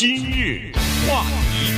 [0.00, 0.72] 今日
[1.06, 1.22] 话
[1.52, 1.74] 题，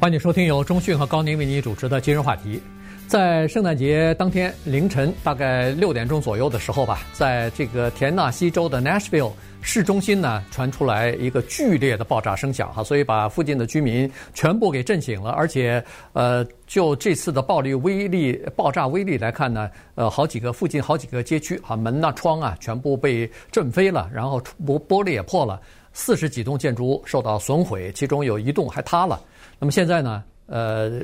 [0.00, 2.60] 欢迎收听由中讯和高宁为您主持的今日话题。
[3.06, 15.30] 在圣诞节当天凌晨大概六点钟左右的时候吧，在这个田纳西州的 Nashville 市中心呢，传出来一个剧烈的爆炸声响哈，所以把附近的居民全部给震醒了。
[15.30, 15.80] 而且，
[16.12, 25.60] 呃，就这次的暴力威力、爆炸威力来看呢，呃，好几个附近好几个街区哈门呐、窗啊全部被震飞了，然后玻玻璃也破了，
[25.92, 29.20] 四十几栋建筑物受到损毁，其中有一栋还塌了。
[29.58, 31.00] 那么现在呢，呃，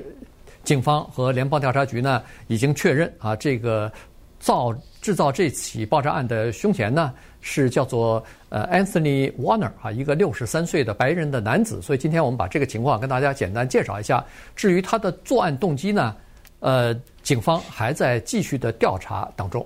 [0.65, 3.91] 警方和联邦调查局呢已经确认啊，这个
[4.38, 7.12] 造制造这起爆炸案的凶嫌呢。
[7.41, 11.80] 是叫做呃 Anthony Warner 啊，一个六十三岁的白人的男子。
[11.80, 14.23] 所以今天我们把这个情况跟大家简单介绍一下。
[14.57, 16.16] 至于他的作案动机呢，
[16.59, 19.65] 呃，警方还在继续的调查当中。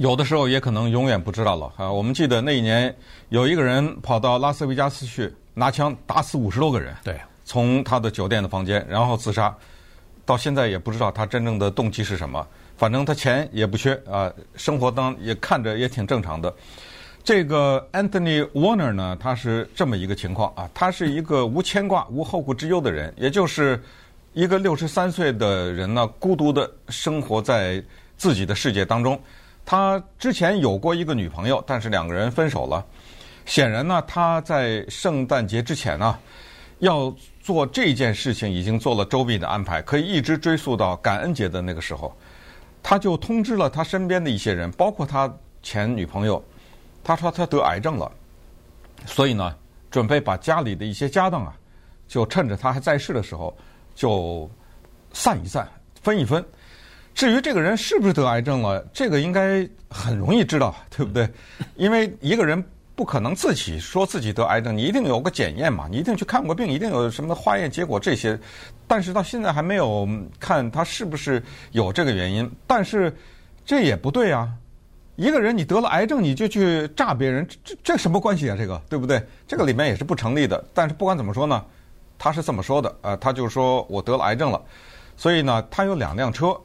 [0.00, 1.92] 有的时候也可能永远不知道了啊。
[1.92, 2.94] 我们记得那一年
[3.28, 9.54] 有一个人跑到拉斯维加斯去拿枪打死五十多个人，对，从他的酒店的房间然后自杀，
[10.24, 12.46] 到现在也不知道他真正的动机是什么。
[12.78, 16.50] 反正他钱也不缺啊，生活当也看着也挺正常的。
[17.22, 23.78] 这个 Anthony Warner 呢，他是这么一个情况啊，他是一个无牵挂、无后顾之忧的人，也就是
[24.32, 27.84] 一个六十三岁的人呢，孤独的生活在
[28.16, 29.20] 自己的世界当中。
[29.64, 32.84] 他之前有过一个女朋友，但是两个人分手了。
[33.46, 36.18] 显然呢，他在圣诞节之前呢，
[36.78, 42.14] 要做这件事情已经做了周密的安排，可以一直追溯到感恩节的那个时候。
[42.82, 46.42] 他就通知了他身边的一些人，包括他前女朋友。
[47.02, 48.12] 他说他得癌症了，
[49.06, 49.56] 所以呢，
[49.90, 51.56] 准备把家里的一些家当啊，
[52.06, 53.56] 就趁着他还在世的时候，
[53.94, 54.48] 就
[55.12, 55.66] 散一散，
[56.02, 56.44] 分一分。
[57.14, 61.28] 至于这个人是不是得癌症了，这个应该很容易知道，对不对？
[61.76, 62.62] 因为一个人
[62.94, 68.38] 不可能自己说自己得癌症，你一定有个检验嘛，你一定去看过病，一定有什么化验结果这些。
[68.86, 73.14] 但是到现在还没有看他是不是有这个原因，但是
[73.64, 74.48] 这也不对啊。
[75.16, 78.56] 一个人你得了癌症，你就去炸别人，这这什么关系啊？
[78.58, 79.22] 这个对不对？
[79.46, 80.64] 这个里面也是不成立的。
[80.72, 81.62] 但是不管怎么说呢，
[82.18, 84.62] 他是这么说的，呃，他就说我得了癌症了，
[85.18, 86.58] 所以呢，他有两辆车，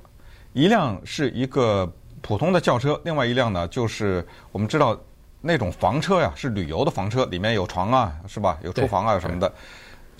[0.56, 1.86] 一辆是一个
[2.22, 4.98] 普通的轿车，另外一辆呢就是我们知道
[5.42, 8.58] 那种房车呀，是旅游的房车，里面有床啊，是吧？
[8.64, 9.54] 有厨房啊什么的，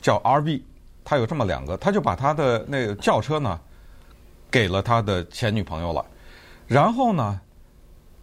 [0.02, 0.62] 叫 RV。
[1.06, 3.58] 他有这么两个，他就把他的那个轿车呢
[4.52, 6.06] 给了他的前女朋友了，
[6.68, 7.40] 然后呢。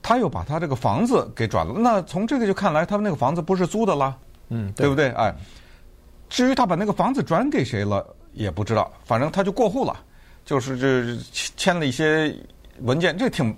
[0.04, 4.18] 他又把他这个房子给转了，那从这个就看来，他们那个房子不是租的啦，
[4.48, 5.10] 嗯，对不对？
[5.10, 5.32] 哎，
[6.28, 9.96] 至于他把那个房子转给谁了，也不知道，反正他就过户了，
[10.44, 11.16] 就是这
[11.56, 12.34] 签了一些
[12.80, 13.56] 文件，这挺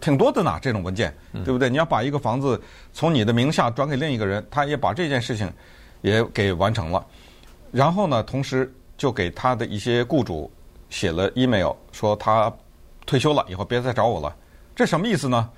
[0.00, 1.14] 挺多的呢，这种文件，
[1.44, 1.70] 对不对？
[1.70, 2.60] 你要把一个房子
[2.92, 5.50] 从你的名下转给另一个人，他也把这件事情
[6.02, 7.04] 也给完成了，
[7.70, 10.50] 然后呢，同时就给他的一些雇主
[10.88, 12.52] 写了 email，说他
[13.06, 14.34] 退休了，以后别再找我了，
[14.76, 15.50] 这什么意思呢？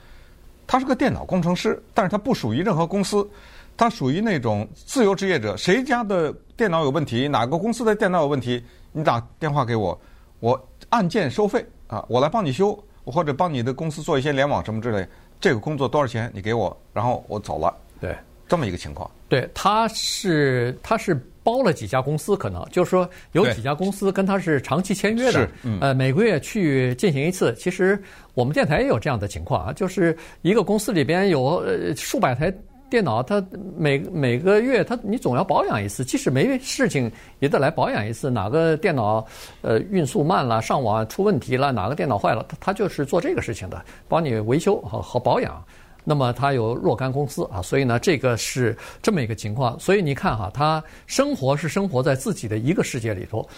[0.65, 3.28] 他是个电脑工程师，但是他不属于任何公司，
[3.77, 5.55] 他属于那种自由职业者。
[5.56, 10.00] 谁家的电脑有问题，哪个公司的电脑有问题，你打电话给我，
[10.42, 15.06] 我按件收费啊，我来帮你修，或者帮你的公司做一些联网什么之类。
[15.41, 16.28] 这个工作多少钱？
[16.34, 17.72] 你给我，然后我走了。
[18.00, 18.12] 对，
[18.48, 19.08] 这么一个情况。
[19.28, 21.14] 对，他是他是
[21.44, 27.54] 包了几家公司，可能就是说有几家公司跟他是长期签约的，嗯、呃，每个月去进行一次。
[27.54, 28.02] 其实
[28.34, 32.52] 我们电台也有这样的情况啊，就是一个公司里边有呃数百台
[32.92, 33.42] 电脑，它
[33.75, 38.28] 每每个月它你总要保养一次，即使没事情也得来保养一次。
[38.28, 39.26] 哪个电脑
[39.62, 45.64] 呃运速慢了，上网出问题了，哪个电脑坏了，它它就是做这个事情的，帮你维修和和保养。
[46.04, 49.81] 那么它有若干公司啊，所以呢，这个是这么一个情况。
[49.81, 53.48] 所以你看哈，他生活是生活在自己的一个世界里头，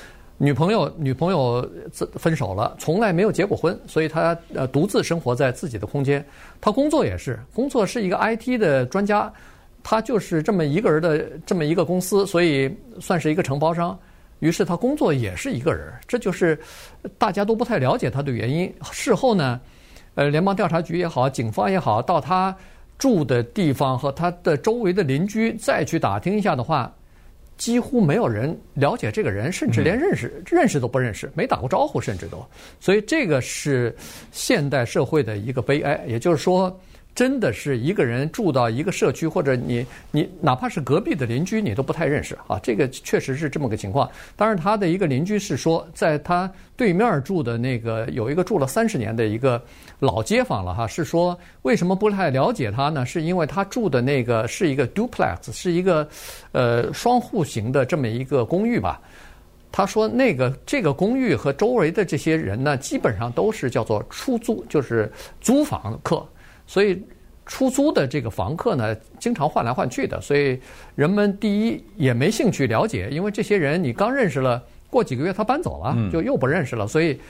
[0.44, 1.66] 女朋友女朋友
[2.16, 6.22] 分手了，从来没有结过婚，所以他呃独自生活在自己的空间。
[6.60, 9.32] 他工作也是，工作是一个 IT 的专家，
[9.82, 13.98] 他就是这么一个人的这么一个公司，所以算是一个承包商。
[14.40, 16.58] 于是他工作也是一个人，这就是
[17.16, 18.70] 大家都不太了解他的原因。
[18.92, 19.58] 事后呢？
[20.16, 22.54] 呃，联邦调查局也好，警方也好，到他
[22.98, 26.92] 住的地方和他的周围的邻居再去打听一下的话，
[27.64, 32.44] 几乎没有人了解这个人，甚至连认识、嗯、认识都不认识，没打过招呼，甚至都。
[32.78, 33.96] 所以这个是
[34.32, 36.04] 现代社会的一个悲哀。
[36.06, 36.78] 也就是说，
[37.14, 42.58] 真的是一个人住到一个社区，或者你你哪怕是隔壁的邻居，你都不太认识啊。
[42.60, 44.10] 这个确实是这么个情况。
[44.36, 49.62] 当然，他的一个邻居是说，在他对面住的那个有一个住了三十年的一个
[50.00, 53.06] 老街坊了哈，是说为什么不太了解他呢？
[53.06, 56.08] 是因为他住的那个是一个 duplex，是一个
[56.50, 59.00] 呃双户型的这么一个公寓吧。
[59.70, 66.24] 他说那个这个公寓和周围的这些人呢，基本上都是叫做出租，就是租房客。
[66.66, 67.02] 所以，
[67.46, 70.20] 出租的这个房客呢，经常换来换去的。
[70.20, 70.58] 所以，
[70.94, 76.86] 人们第一也没兴趣了解，因为这些人你刚认识了，过几个月他搬走了，就又不认识了。
[76.86, 77.20] 所以，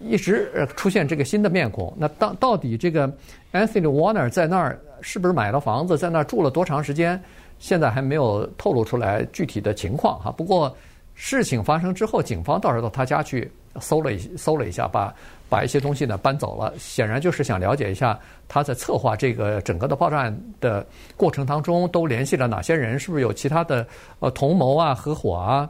[0.00, 1.94] 一直出现这个新的面孔。
[1.98, 3.06] 那到到底这个
[3.52, 7.22] Anthony Warner 在那儿是不是买了房子，在那儿住了多长时间？
[7.58, 10.30] 现在还没有透露出来具体的情况哈。
[10.30, 10.74] 不过，
[11.14, 13.50] 事情发生之后，警方倒是到他家去
[13.80, 15.14] 搜了一搜了一下，把。
[15.48, 20.86] 把一些东西呢搬走了，显然就是想了解一下他在策划这个整个的爆炸案的
[21.16, 23.86] 过程当中都联系了哪些人，是不是有其他的
[24.20, 25.68] 呃同谋啊、合伙啊，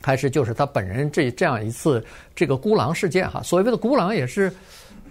[0.00, 2.04] 还是就是他本人这这样一次
[2.34, 3.42] 这个孤狼事件哈？
[3.42, 4.52] 所谓的孤狼也是，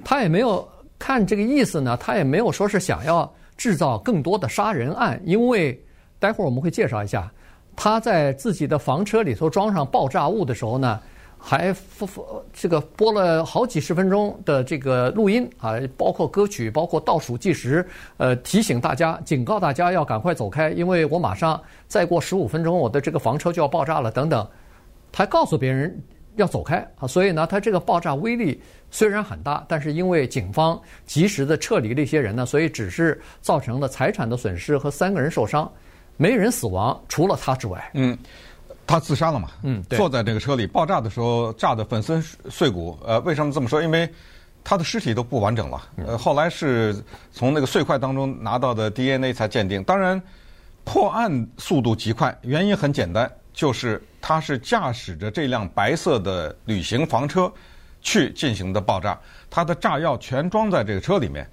[0.05, 0.65] 他也没有
[0.97, 5.77] 看这个意思呢，他也没有说是想要制造更多的杀人案，因为
[6.17, 7.29] 待会儿我们会介绍一下
[7.75, 10.99] 他在自己的房车里头装上爆炸物的时候呢。
[11.43, 11.75] 还
[12.53, 17.83] 这个播了好几十分钟的这个录音啊，包括歌曲，包括倒数计时，
[18.17, 24.47] 呃，提醒大家、警告大家要赶快走开，因为我马上再过十五分钟，我的这个房车就要爆炸了，等等。
[25.11, 25.99] 他告诉别人
[26.35, 28.61] 要走开啊，所以呢，他这个爆炸威力
[28.91, 35.69] 虽然很大，但是因为警方及时的撤离了一些人呢，所以只是造成了财产的损失和三个人受伤，
[36.17, 37.91] 没人死亡，除了他之外。
[37.95, 38.15] 嗯。
[38.91, 39.49] 他自杀了嘛？
[39.63, 42.99] 嗯，坐在这个车里爆炸的时候炸得粉身碎骨。
[43.05, 43.81] 呃，为什么这么说？
[43.81, 44.11] 因为
[44.65, 45.81] 他的尸体都不完整了。
[46.05, 47.01] 呃，后来是
[47.31, 49.81] 从那个碎块当中拿到的 DNA 才鉴定。
[49.85, 50.21] 当然，
[50.83, 57.49] 破案速度极快，原因很简单，就是他是驾驶着这辆白色的旅行房车
[58.01, 59.17] 去进行的爆炸。
[59.49, 61.49] 他的炸药全装在这个车里面，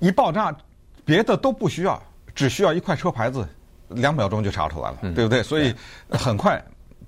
[0.00, 0.54] 一爆炸，
[1.02, 2.02] 别的都不需要，
[2.34, 3.48] 只需要一块车牌子。
[3.92, 5.42] 两秒钟就查出来了，对不对？
[5.42, 5.74] 所以
[6.10, 6.62] 很快。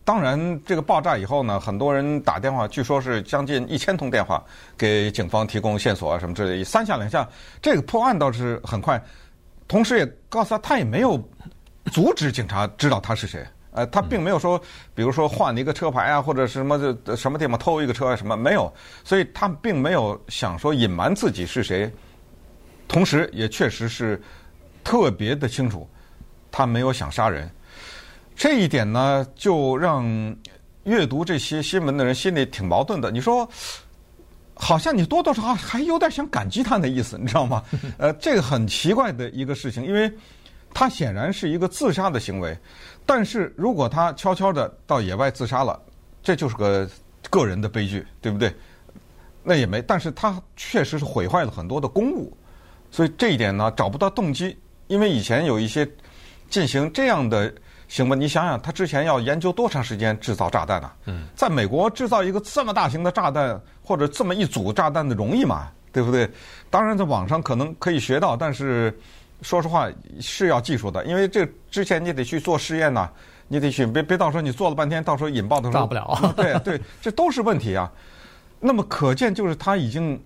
[0.06, 4.44] 当然，这个爆炸以后呢，很多人打电话，据说是将近一千通电话
[4.76, 6.64] 给警方提供线索啊什么之类的。
[6.64, 7.26] 三下两下，
[7.62, 9.02] 这个破案倒是很快。
[9.66, 11.18] 同时也告诉他，他也没有
[11.90, 13.42] 阻止警察知道他是谁。
[13.70, 14.60] 呃，他并没有说，
[14.94, 18.70] 比如说换了一个车牌啊，或者是什么的什么地方偷一个车啊什么，没有。
[19.04, 21.90] 所以他并没有想说隐瞒自己是谁。
[22.86, 24.20] 同时也确实是
[24.84, 25.88] 特别的清楚。
[26.56, 27.50] 他没有想杀人，
[28.36, 30.06] 这一点呢，就让
[30.84, 33.10] 阅读这些新闻的人心里挺矛盾的。
[33.10, 33.48] 你说，
[34.54, 37.60] 好像你多多少少还有点想感激他的意思，你知道吗？
[37.98, 40.08] 呃，这个很奇怪的一个事情，因为
[40.72, 42.56] 他显然是一个自杀的行为。
[43.04, 45.76] 但是如果他悄悄的到野外自杀了，
[46.22, 46.88] 这就是个
[47.30, 48.54] 个人的悲剧，对不对？
[49.42, 52.32] 那也没，但是他确实是毁坏了很多的公物，
[52.92, 54.56] 所以这一点呢，找不到动机，
[54.86, 55.84] 因为以前有一些。
[56.54, 57.52] 进行这样的
[57.88, 60.88] 行为，你想想，他之前要研究多长时间制造炸弹呢？
[61.06, 65.68] 嗯，在美国制造一个这么大型的炸弹或者这么一组炸弹的容易吗？
[65.92, 66.30] 对不对？
[66.70, 68.96] 当然，在网上可能可以学到，但是
[69.42, 69.88] 说实话
[70.20, 73.10] 是要技术的，因为这之前你得去做试验呐，
[73.48, 76.32] 你得去别别到时候你做了半天，到时候引爆的时候炸不了。
[76.36, 77.90] 对对，这都是问题啊。
[78.60, 80.22] 那么可见，就是他已经。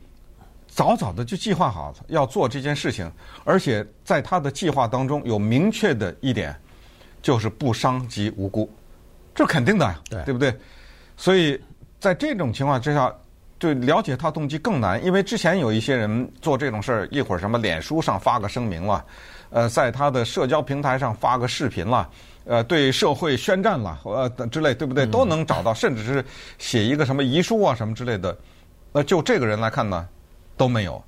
[0.79, 3.11] 早早的就计划好要做这件事情，
[3.43, 6.55] 而且在他的计划当中有明确的一点，
[7.21, 8.71] 就是不伤及无辜，
[9.35, 10.56] 这肯定的呀，对，对不对？
[11.17, 11.61] 所以
[11.99, 13.13] 在这种情况之下，
[13.58, 19.05] 就了解他动机更难，因为之前有一些人做这种事儿，一会儿什么脸书上发个声明了，
[19.51, 22.08] 呃，在他的社交平台上发个视频了，
[22.44, 25.05] 呃，对社会宣战了，呃之类，对不对？
[25.05, 26.25] 都能找到，甚至是
[26.56, 28.39] 写一个什么遗书啊什么之类的。
[28.93, 30.06] 那就这个人来看呢？
[30.58, 31.03] 都没有，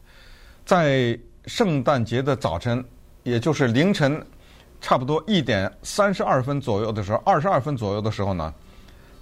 [0.65, 2.83] 在圣诞节的早晨，
[3.25, 4.25] 也就是凌晨，
[4.81, 8.55] 差不多一点三十二分左右的时候，二十二分左右的时候呢，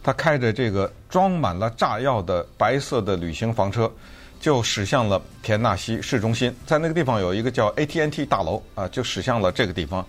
[0.03, 3.91] 他开着这个装满了炸药的白色的旅行房车，
[4.39, 6.55] 就驶向了田纳西市中心。
[6.67, 10.07] 在那个地方有一个叫 AT&T 大楼啊，就驶向了这个地方。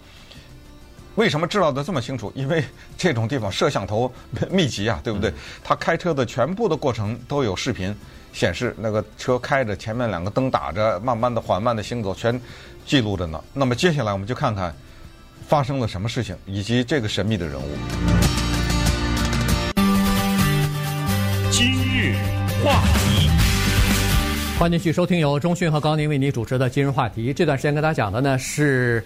[1.16, 2.32] 为什么知道的这么清楚？
[2.36, 2.64] 因为
[2.98, 4.12] 这种地方摄像头
[4.50, 5.34] 密集啊，对不对？
[5.64, 7.96] 他开车的全部的过程都有视频。
[8.34, 12.40] 显示那个车开着，前面两个灯打着，慢慢的、缓慢的行走，全
[12.86, 13.42] 记录着呢。
[13.54, 14.74] 那么接下来我们就看看
[15.48, 17.68] 发生了什么事情，以及这个神秘的人物。
[21.52, 22.16] 今日
[22.64, 23.30] 话题，
[24.58, 27.34] 欢迎继续收听由中讯和高宁为你主持的今日话题。
[27.34, 29.04] 这段时间跟大家讲的呢是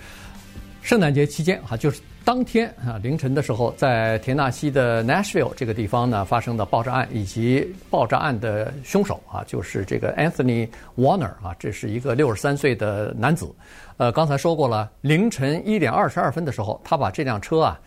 [0.84, 13.50] 圣诞节期间哈，就是当天啊凌晨的时候，在田纳西的 Nashville 这个地方呢发生的爆炸案，以及爆炸案的凶手啊，就是这个 Anthony Warner 啊，这是一个六十三岁的男子。
[13.96, 17.80] 呃，刚才说过了，凌晨一点二十二分的时候，他把这辆车啊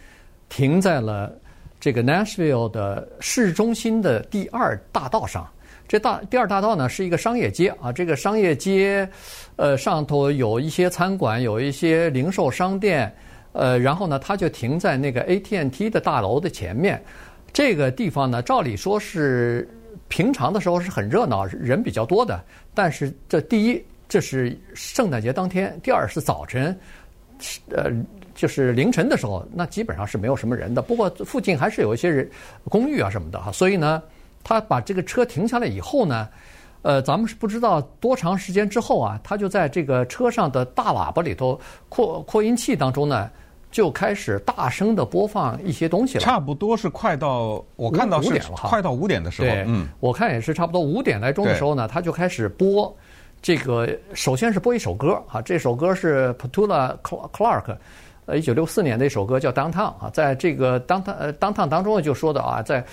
[0.49, 1.31] 停在了
[1.79, 5.47] 这个 Nashville 的市中心的第二大道上。
[5.89, 9.09] 这大第二大道呢是一个商业街啊，这个商业街，
[9.55, 13.15] 呃，上头有一些餐馆，有一些零售商店，
[13.53, 17.01] 呃，然后呢，它就停在那个 AT&T 的大楼的前面。
[17.53, 19.69] 这个地方呢，照理说是
[20.09, 22.43] 平常的时候是很热闹，人比较多的。
[22.75, 26.77] 但是这第一，这是圣诞节当天；第二是早晨，
[27.71, 27.93] 呃，
[28.35, 30.83] 就是凌晨的时候，那基本上是没有什么人的。
[30.83, 32.29] 不过附近还是有一些人
[32.69, 34.03] 公寓啊什么的哈，所以呢。
[34.49, 36.29] 他把这个车停下来以后呢，
[36.83, 43.29] 呃，咱们是不知道多长时间之后啊，他就在这个车上的大喇叭里头扩扩音器当中呢，
[43.73, 46.21] 就开始大声的播放一些东西了。
[46.21, 52.97] 差不多是快到我看到是快到五点的时候，嗯，我看也是差不多五点来钟的时候呢，他就开始播
[53.43, 57.77] 这个，首先是播一首歌啊，这首歌是 Petula Clark。
[58.27, 62.85] 呃，一九六四年的一首歌叫《Downtown》啊，在这个《Downtown》呃《Downtown》当中就说的啊，在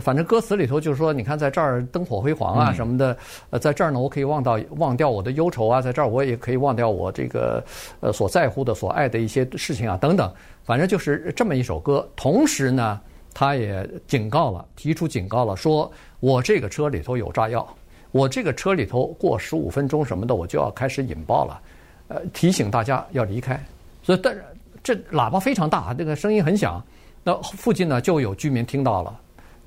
[0.00, 3.16] 反正歌词里头就是说，你看在这儿灯火辉煌啊什么的，
[3.50, 7.62] 呃，在这儿呢我可以忘到忘掉我的忧愁啊，在这儿我也可以忘掉我这个
[8.00, 10.28] 呃所在乎的、所爱的一些事情啊等等，
[10.64, 12.04] 反正就是这么一首歌。
[12.16, 13.00] 同时呢，
[13.32, 17.64] 他也警告了，提出警告了，说我这个车里头有炸药，
[18.10, 21.60] 我这个车里头过十五分钟什么的我就要开始引爆了，
[22.08, 23.64] 呃，提醒大家要离开。
[24.02, 24.42] 所以但是。
[24.82, 26.82] 这喇叭非常大，这个声音很响。
[27.22, 29.14] 那附近呢就有居民听到了。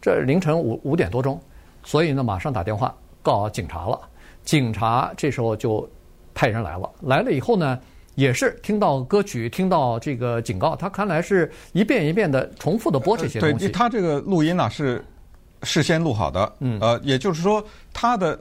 [0.02, 1.40] 这凌晨五五点多钟，
[1.84, 4.00] 所以呢马上打电话告警察了。
[4.44, 5.88] 警察这时候就
[6.34, 6.90] 派人来了。
[7.00, 7.80] 来了以后呢，
[8.16, 13.68] 也是听到歌曲，听到这个警告，他看来是一遍一遍的重复的播这些东西。
[13.68, 15.06] 对，他这个录音呢是
[15.62, 16.52] 事先录好的。
[16.60, 16.80] 嗯。
[16.82, 18.38] 呃，也就是说，他的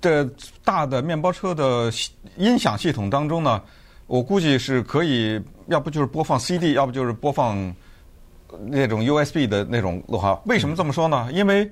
[0.00, 0.24] 这
[0.64, 1.92] 大的面包车的
[2.38, 3.62] 音响系统当中呢，
[4.06, 5.38] 我估计是可以。
[5.70, 7.72] 要不就是播放 CD，要不就是播放
[8.66, 10.38] 那种 USB 的那种录哈。
[10.46, 11.30] 为什么这么说呢？
[11.32, 11.70] 因为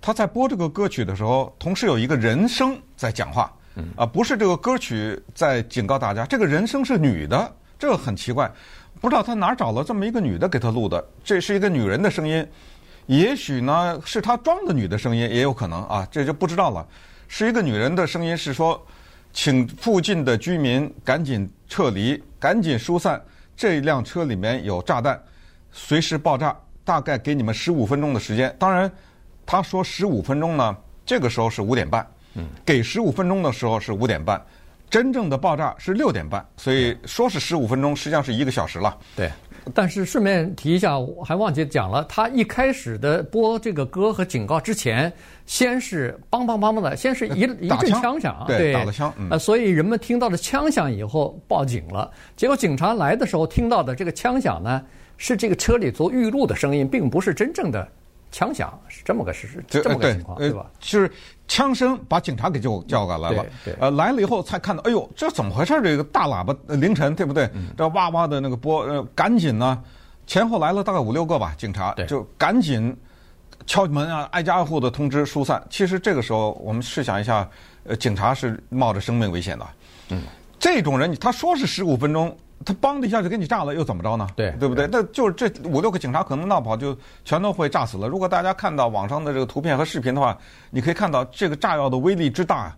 [0.00, 3.52] 他在播这个歌曲的时候，同时有一个人声在讲话，
[3.96, 6.24] 啊，不是这个歌曲在警告大家。
[6.26, 8.48] 这个人声是女的，这个很奇怪，
[9.00, 11.04] 不知道他哪找了这么一个女的给他录的。
[11.24, 12.46] 这是一个女人的声音，
[13.06, 16.86] 也许呢是他装的女的声音，也有可能啊，这就不知道了。
[17.26, 18.80] 是一个女人的声音，是说，
[19.32, 23.20] 请附近的居民赶紧撤离，赶紧疏散。
[23.60, 25.22] 这辆车里面有炸弹，
[25.70, 26.56] 随时爆炸。
[26.82, 28.52] 大概给你们十五分钟的时间。
[28.58, 28.90] 当然，
[29.44, 30.74] 他说十五分钟呢，
[31.04, 32.04] 这个时候是五点半。
[32.36, 34.42] 嗯，给十五分钟的时候是五点半，
[34.88, 36.44] 真正的爆炸是六点半。
[36.56, 38.96] 所以说是十五分钟，实际上是一个小时了。
[39.14, 39.30] 对。
[39.74, 45.12] 但是顺便提一下，我还忘记讲了，他一开始的播这个歌和警告之前，
[45.46, 52.10] 先是梆梆梆梆的，先是一一阵 枪响，对，打了枪，呃，所以人们听到了枪响以后报警了。
[52.36, 54.82] 结果警察来的时候听到的这个枪响呢，
[55.16, 57.86] 是这个车里做预录的声音，并不是真正的。
[58.30, 60.66] 枪响是这么个事实，这么个情况，对吧？
[60.78, 61.10] 就是
[61.48, 63.44] 枪声把警察给叫叫过来了。
[63.80, 65.80] 呃，来了以后才看到，哎呦，这怎么回事？
[65.82, 67.50] 这个大喇叭凌晨，对不对？
[67.76, 69.82] 这哇哇的那个播，呃，赶紧呢，
[70.26, 72.96] 前后来了大概五六个吧，警察就赶紧
[73.66, 75.60] 敲门啊，挨家挨户的通知疏散。
[75.68, 77.48] 其实这个时候，我们试想一下，
[77.84, 79.66] 呃，警察是冒着生命危险的。
[80.10, 80.22] 嗯，
[80.58, 82.36] 这种人，他说是十五分钟。
[82.62, 84.26] 他梆的一下就给你炸了，又怎么着呢？
[84.36, 84.86] 对，对不对？
[84.92, 88.06] 那就是这五六个警察可能闹跑就全都会炸死了。
[88.06, 90.36] 如果大家看到网上的这个图片和视频的话，
[90.68, 92.76] 你可以看到这个炸药的威力之大，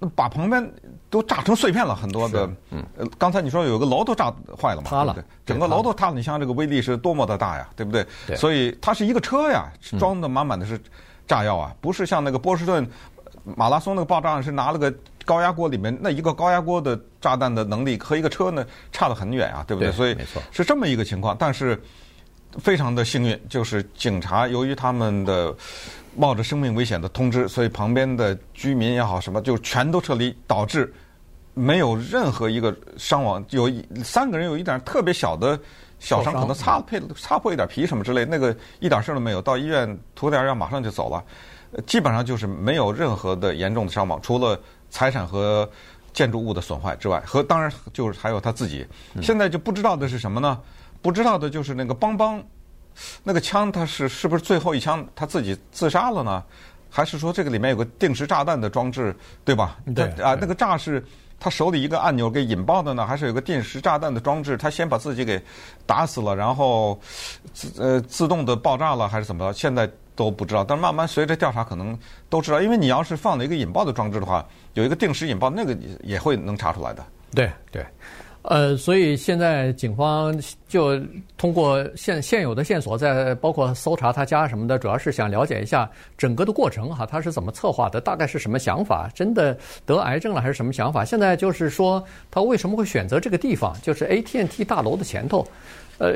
[0.00, 0.68] 那把旁边
[1.08, 2.50] 都炸成碎片了很多的。
[2.70, 2.84] 嗯，
[3.18, 4.90] 刚才你说有个楼都炸坏了嘛？
[4.90, 6.16] 塌了，整个楼都塌了。
[6.16, 8.04] 你想这个威力是多么的大呀，对不对？
[8.26, 8.36] 对。
[8.36, 10.76] 所以它是一个车呀，装的满满的是
[11.28, 12.84] 炸药啊，不是像那个波士顿
[13.44, 14.92] 马拉松那个爆炸案是拿了个。
[15.24, 19.90] 高压锅里面那一个高压锅的炸弹的能力和一个车呢差得很远啊，对不对？
[19.90, 20.16] 对，所以
[20.50, 21.36] 是这么一个情况。
[21.38, 21.80] 但是
[22.58, 25.54] 非常的幸运，就是警察由于他们的
[26.16, 30.92] 冒着生命危险的通知，所以旁边的居民也好什么就全都撤离，导致
[31.54, 33.44] 没有任何一个伤亡。
[33.50, 33.70] 有
[34.02, 35.56] 三个人有一点特别小的
[36.00, 41.22] 小伤，可能擦破擦破一点皮什么之类，那个一点事儿都没有，到医院涂点药马上就走了。
[41.86, 44.58] 基本上就是没有任何的严重的伤亡，除了。
[44.90, 45.68] 财产和
[46.12, 48.86] 建筑物的损坏之外，和当然就是还有他自己。
[49.22, 50.60] 现在就不知道的是什么呢？
[51.00, 52.42] 不知道的就是那个邦邦，
[53.22, 56.44] 那个枪他是是不是最后一枪他自己自杀了呢？
[56.90, 59.78] 还是说这个里面有个定时炸弹的装置，对吧？
[59.94, 61.02] 对啊，那个炸是
[61.38, 64.56] 他手里一个按钮给引爆的呢，还是有个定时炸弹的装置？
[64.56, 65.40] 他先把自己给
[65.86, 67.00] 打死了，然后
[67.54, 69.56] 自呃自动的爆炸了，还是怎么着？
[69.56, 69.88] 现在
[70.20, 70.62] 都不知道。
[70.62, 71.98] 但慢慢随着调查，可能
[72.28, 72.60] 都知道。
[72.60, 77.02] 因为你要是放了一个引爆的装置的话，有一个定时引爆，那个也会能查出来的。
[77.34, 77.82] 对对。
[78.42, 80.34] 呃，所以现在警方
[80.66, 80.98] 就
[81.36, 91.04] 通过现现有的线索，在包括搜查他家什么的，主要是想了解一下整个的过程哈，他是怎么策划的，大概是什么想法，真的得癌症了还是什么想法？
[91.04, 95.46] 现在就是说他为什么会选择这个地方，就是 AT&T 大楼的前头。
[96.00, 96.14] 呃，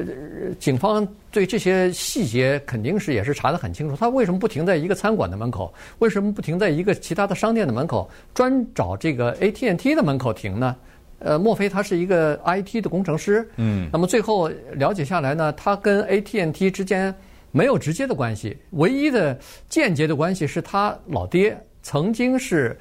[0.58, 3.94] 警方对这些细节肯定是也是查得很清楚。
[3.94, 5.70] 他为什么不停在一个餐馆的门口？
[5.98, 10.74] 为什么不停在一个其他的商店的门口，专找这个 AT&T 的门口停呢？
[11.18, 13.46] 呃，莫非他是一个 IT 的工程师？
[13.56, 17.14] 嗯，那么最后了解下来呢，他跟 AT&T 之间
[17.50, 19.38] 没有直接的关系，唯一的
[19.68, 22.74] 间接的关系是他老爹曾经是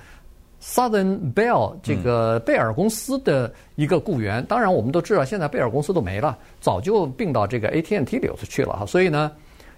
[0.63, 4.43] Southern Bell 这个贝尔公司的一个雇员。
[4.45, 8.85] 当然，我们都知道现在贝尔公司都没了，早就并到这个 AT&T 里头去了哈。
[8.85, 9.31] 所以呢。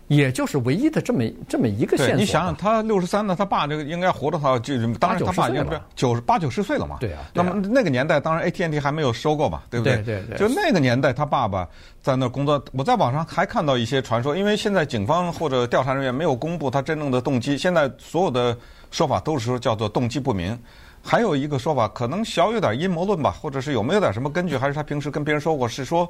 [0.08, 2.16] 也就是唯一的这么这么一个线索。
[2.16, 6.98] 你想想，他六十三呢，他爸这个应该活着，他就当然他爸应该九十八九十岁了嘛。
[7.00, 7.24] 对啊。
[7.34, 9.96] 那么那个年代，当然 AT&T 还没有收购嘛，对不对？
[9.98, 10.38] 对对对。
[10.38, 11.68] 就那个年代，他爸爸
[12.02, 12.64] 在那工作。
[12.74, 17.58] 我在网上还看到一些传说，因为现在警方或者调查人员没有公布他真正的动机。
[17.58, 18.56] 现在所有的
[18.92, 20.58] 说法都是说叫做动机不明。
[21.02, 26.10] 还有一个说法，可能小有点阴谋论吧，或者是有没有点什么根据，还是他平时跟别人说过，是说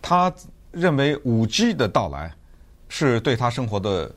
[0.00, 0.32] 他
[0.72, 2.32] 认为五 G 的到来。
[2.88, 4.10] 是对他生活的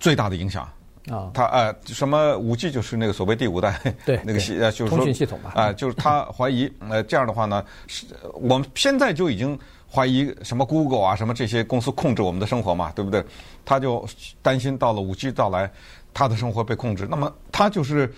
[0.00, 0.68] 最大的影响
[1.10, 1.30] 啊！
[1.32, 9.58] 他呃，什么五 G 就是那个所谓第五代对 那个系呃，就是说通讯系统吧啊，就是他怀疑呃这样的话呢，是我们现在就已经
[9.90, 13.24] 怀疑什么 Google 啊什么这些公司控制我们的生活嘛，对不对？
[13.64, 14.06] 他就
[14.42, 15.70] 担心到了五 G 到来，
[16.12, 17.06] 他的生活被控制。
[17.08, 18.12] 那么他就是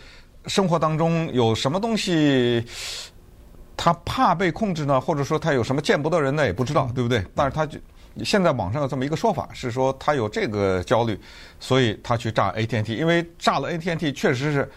[0.46, 2.64] 生活当中有什么东西，
[3.76, 5.00] 他怕被控制呢？
[5.00, 6.44] 或者说他有什么见不得人的？
[6.44, 7.24] 也不知道，对不对？
[7.36, 7.78] 但是他就。
[8.24, 11.18] 现在网上有这么一个说法，是说他有这个焦虑，
[11.58, 14.70] 所以他去炸 AT&T，因为炸了 AT&T 确实是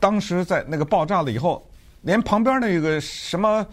[0.00, 1.64] 当时在那个爆炸了以后，
[2.02, 3.64] 连旁边那个什么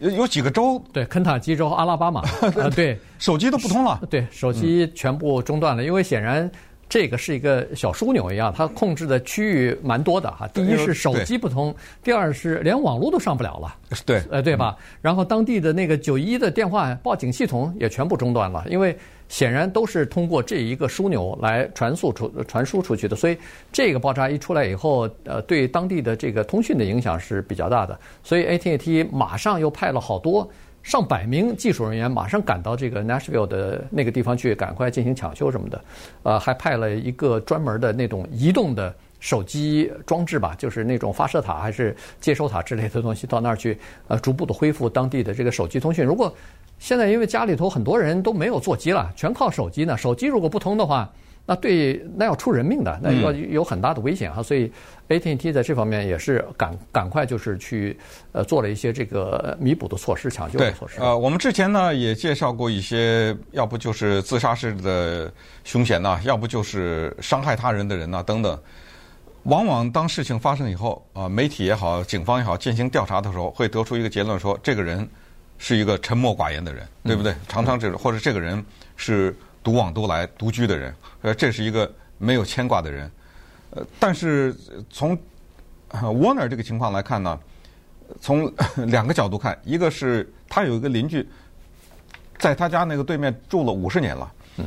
[0.00, 2.20] 有有几个州，对，肯塔基州、阿拉巴马，
[2.60, 6.50] 啊，对，手机都不通了，对，手机全部中断了，因为显然。
[6.92, 10.46] 这个是一个小枢纽一样，它控制的区域蛮多的哈。
[10.48, 11.74] 第一是手机不通，
[12.04, 13.74] 第二是连网络都上不了了。
[14.04, 14.76] 对，呃，对吧？
[15.00, 18.94] 然后当地的那个九一一的电话报警系统也全部中断了，因为
[19.26, 23.16] 显然都是通过这一个枢纽来传输出传输出去的。
[23.16, 23.38] 所以
[23.72, 27.98] 这个爆炸一出来以后，呃，对当地的这个通讯的影响是比较大的。
[28.22, 30.46] 所以 AT&T 马上又派了好多。
[30.82, 35.84] 上百名技术人员马上赶到这个 Nashville 的那个地方去，赶快进行抢修什么的。
[36.22, 46.04] 呃，还派了一个专门的那种移动的手机装置吧，就是那种发射塔还是接收塔之类的东西到那儿去，呃，逐步的恢复当地的这个手机通讯。
[46.04, 46.34] 如果
[46.78, 51.08] 现在因为家里头很多人都没有座机了，全靠手机呢，手机如果不通的话。
[51.44, 54.72] 那对，那要出人命的，那要有很大的危险哈，嗯、所以
[55.08, 57.98] AT&T 在这方面也是赶赶快就是去
[58.30, 61.00] 呃做了一些这个弥补的措施、抢救的措施。
[61.00, 65.32] 呃，我们之前呢也介绍过一些，要不就是自杀式的
[65.64, 68.56] 凶险呐，要不就是伤害他人的人呐，等等。
[69.42, 75.06] 往往当事情发生以后，啊，媒体也好，警方也好，进行调查的时候，会得出一个结论说，这个人
[75.58, 77.32] 是一个沉默寡言的人，对不对？
[77.32, 78.64] 嗯、常常这种，或者这个人
[78.96, 79.36] 是。
[79.62, 83.10] 独往独来、独居的人，呃，这是一个没有牵挂的人。
[83.70, 84.54] 呃，但是
[84.90, 85.16] 从
[85.90, 87.38] Warner 这个情况来看呢，
[88.20, 88.52] 从
[88.88, 91.26] 两个角度看，一个是他有一个邻居，
[92.38, 94.66] 在他家那个对面住了五十年了，嗯，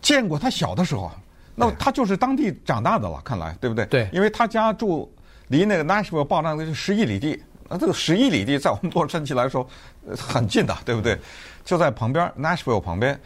[0.00, 1.12] 见过他小的时候，
[1.54, 3.84] 那他就是当地长大的了，看来对不对？
[3.86, 5.12] 对，因为他家住
[5.48, 9.68] 离那个 Nashville 爆炸的是十一里地，那这个十一里地在我们洛杉矶来说
[10.16, 11.18] 很近的，对不对？
[11.64, 13.20] 就在旁边 Nashville 旁边。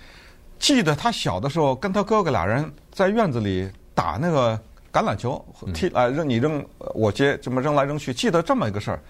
[0.64, 4.58] 记得他小的时候，跟他哥哥俩人在院子里打那个
[4.90, 8.14] 橄榄球，踢啊扔你扔我接，这么扔来扔去。
[8.14, 9.00] 记得这么一个事儿。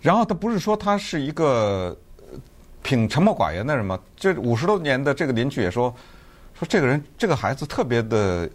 [0.00, 1.94] 然后他不是说他是一个
[2.82, 4.00] 挺沉默寡言的人吗？
[4.16, 5.94] 这五十多年的这个邻居也说，
[6.58, 8.48] 说这个人这个孩子特别的，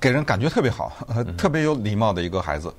[0.00, 0.90] 给人感觉特别好，
[1.38, 2.74] 特别有礼貌的一个孩子。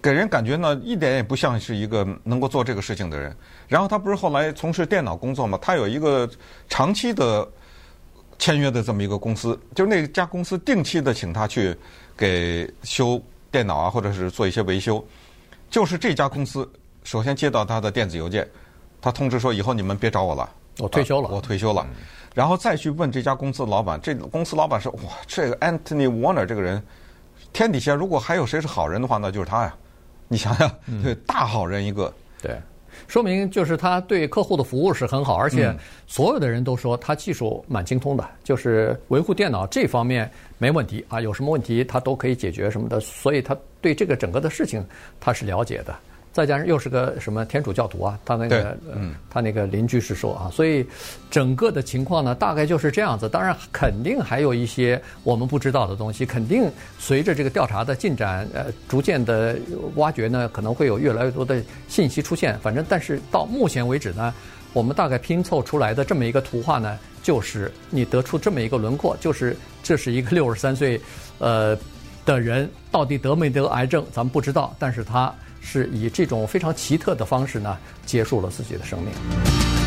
[0.00, 3.36] 给人感觉呢，一点也不像是一个能够做这个事情的人。
[3.66, 5.58] 然后他不是后来从事电脑工作嘛？
[5.60, 6.28] 他有一个
[6.68, 7.46] 长期的
[8.38, 11.76] 签约的这么一个公司，就是那家公司定期的请他去
[12.16, 15.04] 给修电脑啊，或者是做一些维修。
[15.68, 16.70] 就是这家公司
[17.02, 18.48] 首先接到他的电子邮件，
[19.00, 21.84] 他通知说以后你们别找我了，我退休了，我退休了。
[22.34, 26.80] 然后再去问这家公司的老板，这公司老板说：哇，这个 Anthony Warner 这个人。
[27.52, 29.74] 天底下如果还有谁是好人的话，那就是他呀。
[30.28, 30.70] 你想想，
[31.02, 32.56] 对，大好人一个，对。
[33.06, 35.74] 说明就是他对客户的服务是很好，而且
[36.06, 44.84] 所有的人都说他技术蛮精通的，就是维护电脑这方面没问题啊，有什么问题他都可以解决什么的，所以他对这个整个的事情
[45.20, 45.96] 他是了解的。
[46.32, 50.86] 再加上又是个什么天主教徒啊，他那个，嗯，他那个邻居是说啊，所以
[51.30, 53.28] 整个的情况呢，大概就是这样子。
[53.28, 59.56] 当然，肯定还有一些我们不知道的东西，肯定随着这个调查的进展，呃，逐渐的
[59.96, 62.56] 挖掘呢，可能会有越来越多的信息出现。
[62.60, 64.32] 反正，但是到目前为止呢，
[64.72, 71.00] 我们大概拼凑出来的这么一个图画呢，就是你得出这么一个轮廓，就是这是一个六十三岁，
[71.38, 71.76] 呃，
[72.24, 75.34] 的人到底得没得癌症，咱们不知道，但是他。
[75.60, 79.77] 是以这种非常奇特的方式呢，结束了自己的生命。